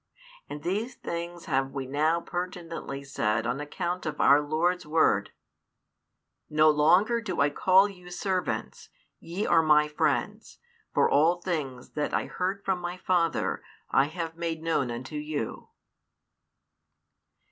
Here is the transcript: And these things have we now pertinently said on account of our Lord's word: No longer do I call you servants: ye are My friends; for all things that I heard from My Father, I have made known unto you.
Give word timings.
And 0.49 0.63
these 0.63 0.95
things 0.95 1.45
have 1.45 1.73
we 1.73 1.85
now 1.85 2.21
pertinently 2.21 3.03
said 3.03 3.45
on 3.45 3.59
account 3.61 4.07
of 4.07 4.19
our 4.19 4.41
Lord's 4.41 4.83
word: 4.83 5.29
No 6.49 6.71
longer 6.71 7.21
do 7.21 7.39
I 7.39 7.51
call 7.51 7.87
you 7.87 8.09
servants: 8.09 8.89
ye 9.19 9.45
are 9.45 9.61
My 9.61 9.87
friends; 9.87 10.57
for 10.91 11.07
all 11.07 11.35
things 11.39 11.91
that 11.91 12.15
I 12.15 12.25
heard 12.25 12.65
from 12.65 12.79
My 12.81 12.97
Father, 12.97 13.61
I 13.91 14.05
have 14.05 14.35
made 14.35 14.63
known 14.63 14.89
unto 14.89 15.17
you. 15.17 15.69